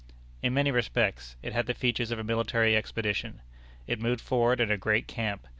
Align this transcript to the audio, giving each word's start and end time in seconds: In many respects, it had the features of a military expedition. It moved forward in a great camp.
In 0.41 0.55
many 0.55 0.71
respects, 0.71 1.35
it 1.43 1.53
had 1.53 1.67
the 1.67 1.75
features 1.75 2.09
of 2.09 2.17
a 2.17 2.23
military 2.23 2.75
expedition. 2.75 3.41
It 3.85 3.99
moved 3.99 4.19
forward 4.21 4.59
in 4.59 4.71
a 4.71 4.75
great 4.77 5.05
camp. 5.05 5.45